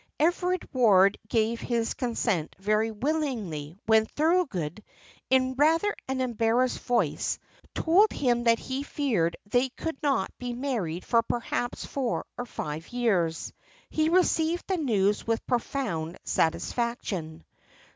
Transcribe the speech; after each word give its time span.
Everard 0.19 0.67
Ward 0.73 1.19
gave 1.29 1.61
his 1.61 1.93
consent 1.93 2.55
very 2.57 2.89
willingly 2.89 3.77
when 3.85 4.07
Thorold, 4.07 4.51
in 5.29 5.53
rather 5.53 5.95
an 6.07 6.21
embarrassed 6.21 6.79
voice, 6.79 7.37
told 7.75 8.11
him 8.11 8.45
that 8.45 8.57
he 8.57 8.81
feared 8.81 9.37
they 9.45 9.69
could 9.69 10.01
not 10.01 10.35
be 10.39 10.53
married 10.53 11.05
for 11.05 11.21
perhaps 11.21 11.85
four 11.85 12.25
or 12.35 12.47
five 12.47 12.87
years. 12.87 13.53
He 13.91 14.09
received 14.09 14.65
the 14.65 14.77
news 14.77 15.27
with 15.27 15.45
profound 15.45 16.17
satisfaction. 16.23 17.43